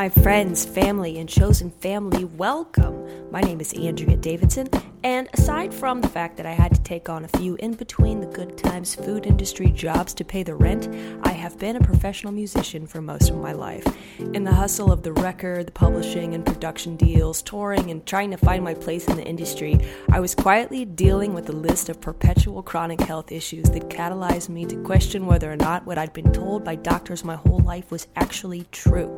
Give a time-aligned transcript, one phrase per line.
[0.00, 3.30] my friends, family, and chosen family, welcome.
[3.30, 4.66] My name is Andrea Davidson,
[5.04, 8.20] and aside from the fact that I had to take on a few in between
[8.20, 10.88] the good times food industry jobs to pay the rent,
[11.22, 13.84] I have been a professional musician for most of my life.
[14.32, 18.38] In the hustle of the record, the publishing and production deals, touring, and trying to
[18.38, 19.78] find my place in the industry,
[20.10, 24.64] I was quietly dealing with a list of perpetual chronic health issues that catalyzed me
[24.64, 28.06] to question whether or not what I'd been told by doctors my whole life was
[28.16, 29.14] actually true.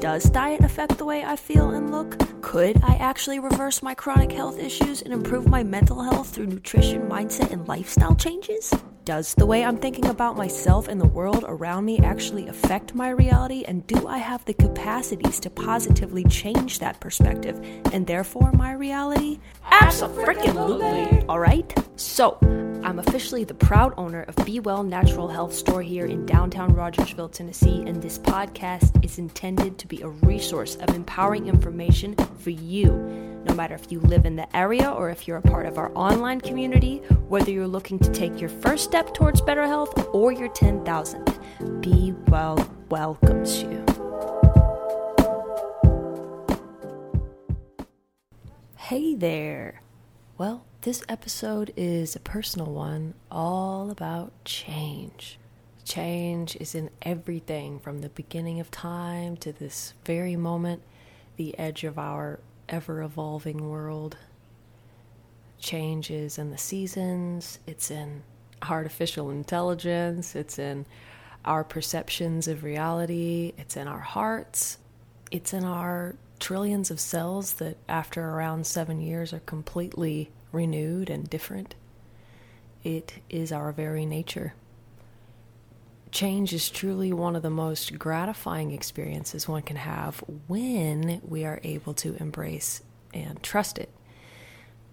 [0.00, 2.16] Does diet affect the way I feel and look?
[2.40, 7.08] Could I actually reverse my chronic health issues and improve my mental health through nutrition,
[7.08, 8.72] mindset, and lifestyle changes?
[9.04, 13.08] Does the way I'm thinking about myself and the world around me actually affect my
[13.08, 13.64] reality?
[13.66, 17.58] And do I have the capacities to positively change that perspective
[17.92, 19.40] and therefore my reality?
[19.64, 21.24] Absolutely.
[21.28, 21.74] All right?
[21.96, 22.38] So,
[22.82, 27.28] I'm officially the proud owner of B Well Natural Health Store here in downtown Rogersville,
[27.28, 32.92] Tennessee, and this podcast is intended to be a resource of empowering information for you,
[33.44, 35.90] no matter if you live in the area or if you're a part of our
[35.94, 40.48] online community, whether you're looking to take your first step towards better health or your
[40.48, 41.82] 10,000th.
[41.82, 43.84] B Well welcomes you.
[48.76, 49.82] Hey there.
[50.38, 55.38] Well, this episode is a personal one, all about change.
[55.84, 60.82] Change is in everything from the beginning of time to this very moment,
[61.36, 64.16] the edge of our ever evolving world.
[65.58, 68.22] Change is in the seasons, it's in
[68.62, 70.86] artificial intelligence, it's in
[71.44, 74.78] our perceptions of reality, it's in our hearts,
[75.32, 81.28] it's in our trillions of cells that after around seven years are completely renewed and
[81.28, 81.74] different.
[82.84, 84.54] It is our very nature.
[86.10, 91.60] Change is truly one of the most gratifying experiences one can have when we are
[91.62, 93.90] able to embrace and trust it.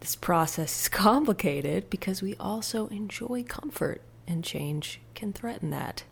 [0.00, 6.04] This process is complicated because we also enjoy comfort, and change can threaten that.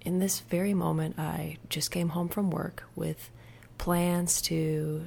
[0.00, 3.30] In this very moment, I just came home from work with
[3.78, 5.06] plans to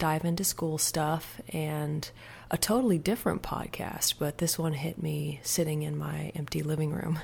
[0.00, 2.10] dive into school stuff and
[2.50, 7.20] a totally different podcast, but this one hit me sitting in my empty living room.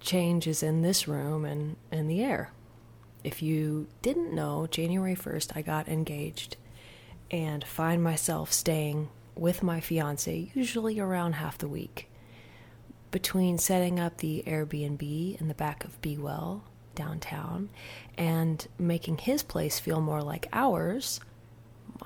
[0.00, 2.50] Change is in this room and in the air.
[3.24, 6.56] If you didn't know, January 1st, I got engaged
[7.30, 12.10] and find myself staying with my fiance usually around half the week.
[13.10, 17.70] Between setting up the Airbnb in the back of B Well downtown
[18.18, 21.20] and making his place feel more like ours,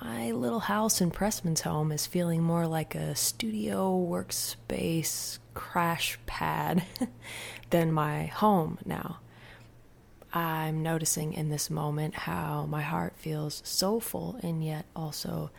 [0.04, 6.82] my little house in Pressmen's home is feeling more like a studio workspace crash pad
[7.70, 9.20] than my home now.
[10.32, 15.50] I'm noticing in this moment how my heart feels so full and yet also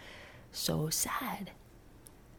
[0.52, 1.52] so sad.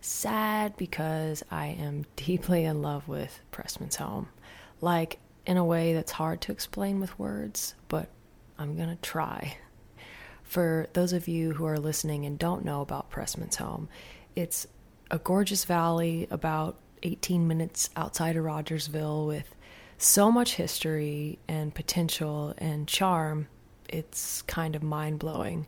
[0.03, 4.29] Sad because I am deeply in love with Pressmen's home.
[4.83, 8.09] Like, in a way that's hard to explain with words, but
[8.59, 9.57] I'm gonna try.
[10.55, 13.89] For those of you who are listening and don't know about Pressmen's home,
[14.37, 14.69] it's
[15.11, 19.53] a gorgeous valley about 18 minutes outside of Rogersville with
[19.99, 23.49] so much history and potential and charm.
[23.89, 25.67] It's kind of mind blowing.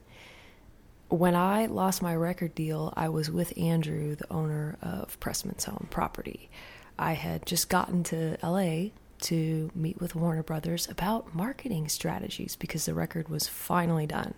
[1.08, 5.88] When I lost my record deal, I was with Andrew, the owner of Pressmen's Home
[5.90, 6.48] Property.
[6.96, 8.90] I had just gotten to LA
[9.22, 14.34] to meet with Warner Brothers about marketing strategies because the record was finally done.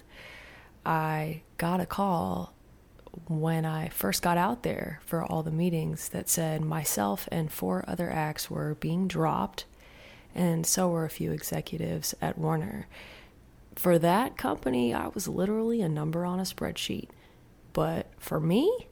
[0.88, 2.54] I got a call
[3.26, 7.84] when I first got out there for all the meetings that said myself and four
[7.86, 9.66] other acts were being dropped,
[10.34, 12.86] and so were a few executives at Warner.
[13.76, 17.10] For that company, I was literally a number on a spreadsheet.
[17.74, 18.88] But for me,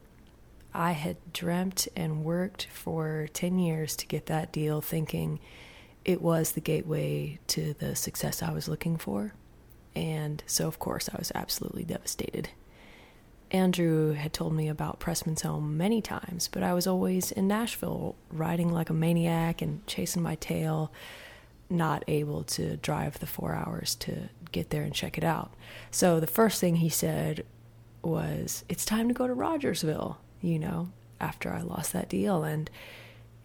[0.75, 5.39] I had dreamt and worked for 10 years to get that deal, thinking
[6.05, 9.33] it was the gateway to the success I was looking for.
[9.97, 12.49] And so, of course, I was absolutely devastated.
[13.49, 18.15] Andrew had told me about Pressmen's home many times, but I was always in Nashville,
[18.29, 20.91] riding like a maniac and chasing my tail,
[21.67, 25.51] not able to drive the four hours to get there and check it out.
[25.89, 27.43] So the first thing he said
[28.03, 32.43] was, It's time to go to Rogersville, you know, after I lost that deal.
[32.43, 32.69] And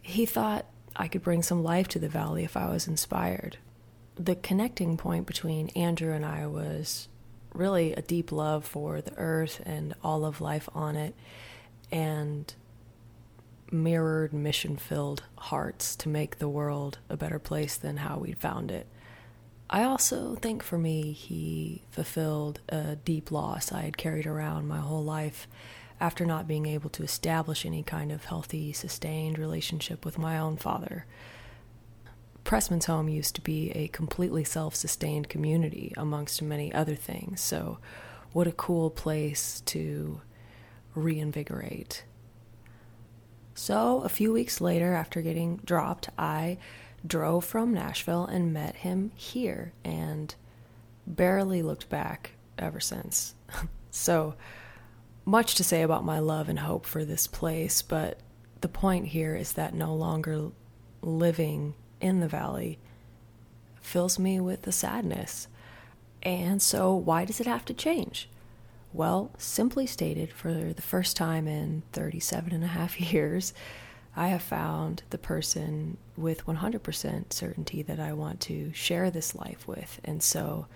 [0.03, 3.57] he thought I could bring some life to the valley if I was inspired
[4.17, 7.09] the connecting point between Andrew and I was
[7.55, 11.15] really a deep love for the earth and all of life on it,
[11.91, 12.53] and
[13.71, 18.71] mirrored mission filled hearts to make the world a better place than how we'd found
[18.71, 18.87] it.
[19.71, 24.79] I also think for me, he fulfilled a deep loss I had carried around my
[24.79, 25.49] whole life
[25.99, 30.59] after not being able to establish any kind of healthy, sustained relationship with my own
[30.59, 31.07] father.
[32.45, 37.41] Pressmen's home used to be a completely self sustained community, amongst many other things.
[37.41, 37.79] So,
[38.33, 40.21] what a cool place to
[40.95, 42.05] reinvigorate.
[43.55, 46.59] So, a few weeks later, after getting dropped, I
[47.07, 50.35] drove from Nashville and met him here and
[51.07, 53.35] barely looked back ever since.
[53.91, 54.35] so,
[55.25, 58.19] much to say about my love and hope for this place, but
[58.61, 60.51] the point here is that no longer
[61.03, 62.79] living in the valley
[63.81, 65.49] fills me with a sadness.
[66.23, 68.29] And so, why does it have to change?
[68.93, 73.55] Well, simply stated, for the first time in 37 and a half years,
[74.15, 79.67] I have found the person with 100% certainty that I want to share this life
[79.67, 80.01] with.
[80.05, 80.67] And so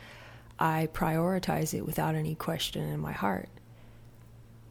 [0.58, 3.50] I prioritize it without any question in my heart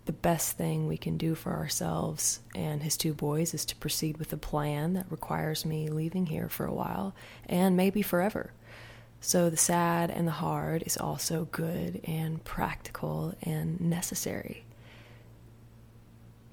[0.06, 4.18] the best thing we can do for ourselves and his two boys is to proceed
[4.18, 7.16] with a plan that requires me leaving here for a while
[7.48, 8.52] and maybe forever.
[9.19, 14.66] So the sad and the hard is also good and practical and necessary.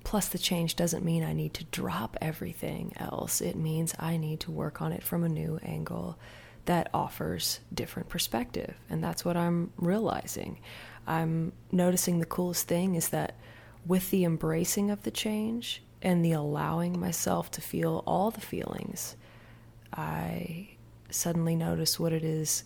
[0.04, 3.40] Plus, the change doesn't mean I need to drop everything else.
[3.40, 6.18] It means I need to work on it from a new angle
[6.64, 8.74] that offers different perspective.
[8.88, 10.58] And that's what I'm realizing.
[11.06, 13.36] I'm noticing the coolest thing is that
[13.86, 19.16] with the embracing of the change and the allowing myself to feel all the feelings,
[19.92, 20.70] I
[21.10, 22.64] suddenly notice what it is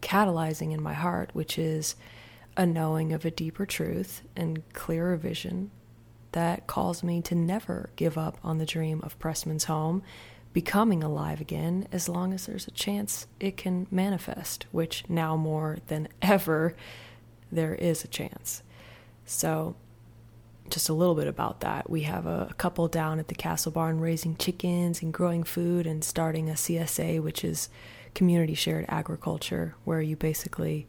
[0.00, 1.96] catalyzing in my heart, which is
[2.56, 5.70] a knowing of a deeper truth and clearer vision
[6.32, 10.02] that calls me to never give up on the dream of Pressmen's home
[10.52, 15.78] becoming alive again as long as there's a chance it can manifest, which now more
[15.86, 16.74] than ever
[17.52, 18.62] there is a chance.
[19.24, 19.76] So,
[20.70, 21.90] just a little bit about that.
[21.90, 26.02] We have a couple down at the Castle Barn raising chickens and growing food and
[26.02, 27.68] starting a CSA, which is
[28.14, 30.86] community shared agriculture, where you basically,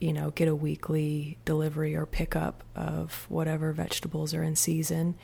[0.00, 5.14] you know, get a weekly delivery or pickup of whatever vegetables are in season.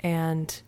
[0.00, 0.62] And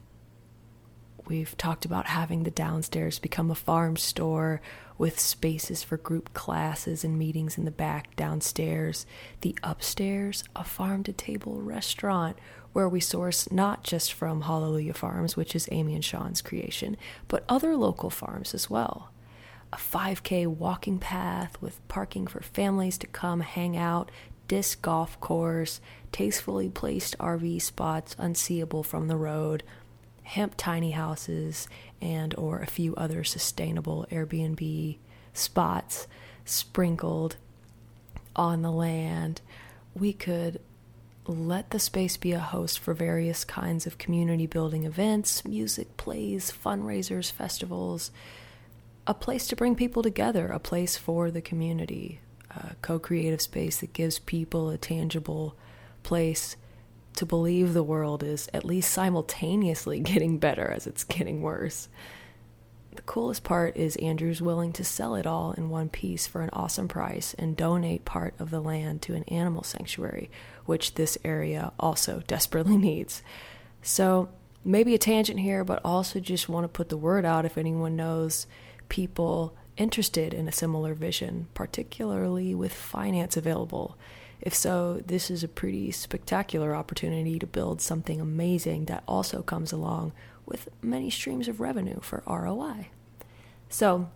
[1.27, 4.61] we've talked about having the downstairs become a farm store
[4.99, 9.07] with spaces for group classes and meetings in the back downstairs.
[9.41, 12.39] The upstairs, a farm to table restaurant
[12.73, 16.97] where we source not just from Hallelujah Farms, which is Amy and Sean's creation,
[17.29, 19.11] but other local farms as well.
[19.73, 24.11] A 5K walking path with parking for families to come hang out,
[24.47, 25.81] disc golf course,
[26.13, 29.63] tastefully placed RV spots unseeable from the road,
[30.25, 31.69] hemp tiny houses
[32.01, 34.97] and or a few other sustainable Airbnb
[35.33, 36.07] spots
[36.45, 37.37] sprinkled
[38.37, 39.41] on the land.
[39.95, 40.61] We could
[41.27, 46.53] let the space be a host for various kinds of community building events, music, plays,
[46.53, 48.11] fundraisers, festivals,
[49.07, 52.21] a place to bring people together, a place for the community,
[52.51, 55.57] a co creative space that gives people a tangible
[56.03, 56.57] place
[57.17, 61.89] to believe the world is at least simultaneously getting better as it's getting worse.
[62.95, 66.51] The coolest part is Andrew's willing to sell it all in one piece for an
[66.53, 70.31] awesome price and donate part of the land to an animal sanctuary,
[70.65, 73.23] which this area also desperately needs.
[73.83, 74.29] So,
[74.65, 77.97] maybe a tangent here, but also just want to put the word out if anyone
[77.97, 78.47] knows
[78.89, 83.99] people interested in a similar vision, particularly with finance available.
[84.41, 89.73] If so, this is a pretty spectacular opportunity to build something amazing that also comes
[89.73, 90.13] along
[90.47, 92.89] with many streams of revenue for ROI.
[93.69, 94.11] So,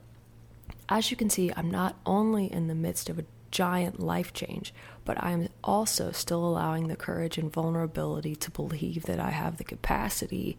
[0.88, 4.75] as you can see, I'm not only in the midst of a giant life change,
[5.04, 9.64] but I'm also still allowing the courage and vulnerability to believe that I have the
[9.64, 10.58] capacity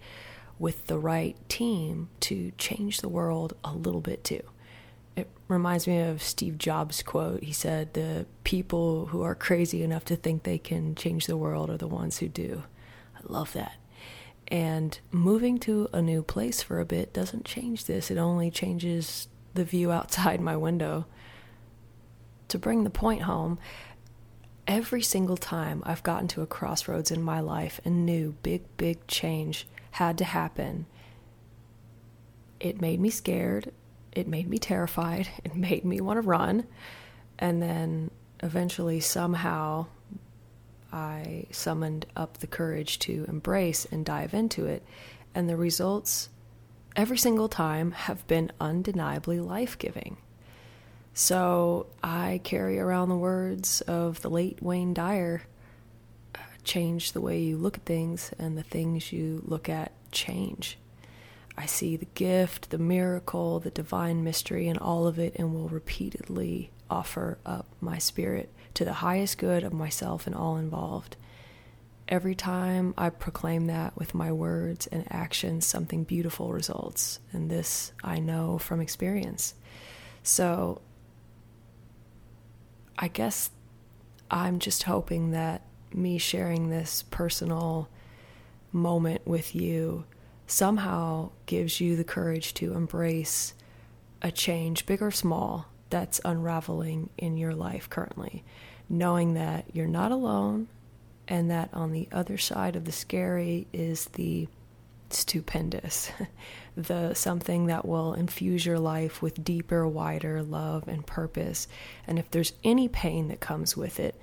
[0.57, 4.41] with the right team to change the world a little bit too.
[5.19, 7.43] It reminds me of Steve Jobs' quote.
[7.43, 11.69] He said, The people who are crazy enough to think they can change the world
[11.69, 12.63] are the ones who do.
[13.17, 13.73] I love that.
[14.47, 19.27] And moving to a new place for a bit doesn't change this, it only changes
[19.55, 21.05] the view outside my window.
[22.47, 23.59] To bring the point home,
[24.67, 29.05] every single time I've gotten to a crossroads in my life and knew big, big
[29.05, 30.85] change had to happen,
[32.61, 33.73] it made me scared
[34.11, 35.27] it made me terrified.
[35.43, 36.65] It made me want to run.
[37.37, 38.11] And then
[38.41, 39.87] eventually, somehow,
[40.91, 44.83] I summoned up the courage to embrace and dive into it.
[45.33, 46.29] And the results,
[46.95, 50.17] every single time, have been undeniably life giving.
[51.13, 55.43] So I carry around the words of the late Wayne Dyer
[56.63, 60.77] change the way you look at things, and the things you look at change.
[61.59, 65.67] I see the gift, the miracle, the divine mystery in all of it, and will
[65.67, 71.17] repeatedly offer up my spirit to the highest good of myself and all involved.
[72.07, 77.19] Every time I proclaim that with my words and actions, something beautiful results.
[77.33, 79.53] And this I know from experience.
[80.23, 80.79] So
[82.97, 83.51] I guess
[84.31, 85.63] I'm just hoping that
[85.93, 87.89] me sharing this personal
[88.71, 90.05] moment with you
[90.49, 93.53] somehow gives you the courage to embrace
[94.21, 98.43] a change, big or small, that's unraveling in your life currently.
[98.89, 100.67] Knowing that you're not alone
[101.27, 104.47] and that on the other side of the scary is the
[105.11, 106.11] stupendous,
[106.75, 111.67] the something that will infuse your life with deeper, wider love and purpose.
[112.07, 114.19] And if there's any pain that comes with it,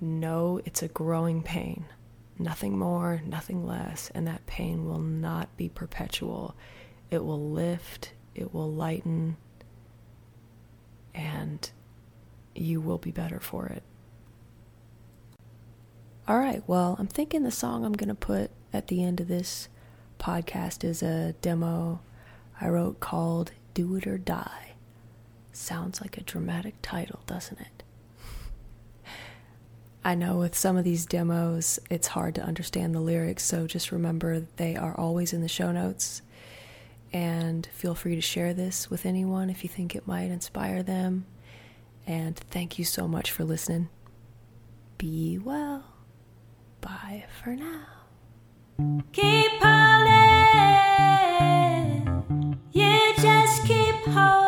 [0.00, 1.84] know it's a growing pain.
[2.38, 4.10] Nothing more, nothing less.
[4.14, 6.54] And that pain will not be perpetual.
[7.10, 9.36] It will lift, it will lighten,
[11.14, 11.70] and
[12.54, 13.82] you will be better for it.
[16.28, 19.28] All right, well, I'm thinking the song I'm going to put at the end of
[19.28, 19.68] this
[20.18, 22.00] podcast is a demo
[22.60, 24.74] I wrote called Do It or Die.
[25.52, 27.82] Sounds like a dramatic title, doesn't it?
[30.08, 33.92] I know with some of these demos, it's hard to understand the lyrics, so just
[33.92, 36.22] remember they are always in the show notes.
[37.12, 41.26] And feel free to share this with anyone if you think it might inspire them.
[42.06, 43.90] And thank you so much for listening.
[44.96, 45.84] Be well.
[46.80, 47.84] Bye for now.
[49.12, 50.08] Keep holding.
[52.72, 54.47] You just keep holding.